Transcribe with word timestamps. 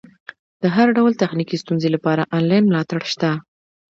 د 0.61 0.63
هر 0.75 0.87
ډول 0.97 1.13
تخنیکي 1.23 1.57
ستونزې 1.63 1.89
لپاره 1.95 2.29
انلاین 2.37 2.63
ملاتړ 2.67 2.99
شته. 3.13 3.31